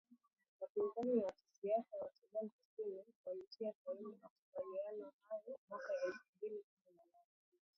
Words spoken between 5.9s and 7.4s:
elfu mbili kumi na nane.